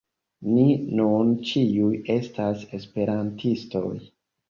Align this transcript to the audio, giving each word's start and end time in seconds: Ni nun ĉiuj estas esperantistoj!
Ni 0.53 0.63
nun 1.01 1.29
ĉiuj 1.51 2.01
estas 2.17 2.67
esperantistoj! 2.81 3.97